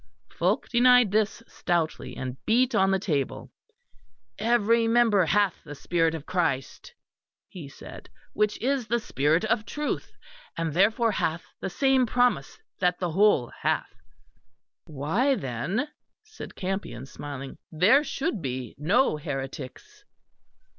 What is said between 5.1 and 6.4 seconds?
hath the spirit of